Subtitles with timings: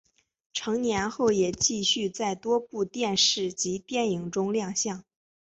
[0.51, 5.03] 成年后也继续在多部电视及电影中亮相。